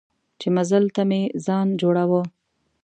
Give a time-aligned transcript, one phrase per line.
[0.39, 2.21] چې مزل ته مې ځان جوړاوه.